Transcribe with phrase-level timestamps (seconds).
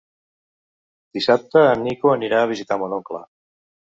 [1.17, 3.21] Dissabte en Nico anirà a visitar mon oncle.